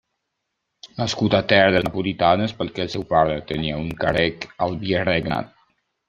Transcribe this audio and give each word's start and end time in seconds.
Nascut 0.99 1.35
a 1.39 1.41
terres 1.51 1.83
napolitanes 1.89 2.55
perquè 2.61 2.81
el 2.85 2.89
seu 2.97 3.05
pare 3.11 3.35
tenia 3.55 3.77
un 3.85 3.91
càrrec 4.05 4.49
al 4.67 4.79
virregnat. 4.85 5.53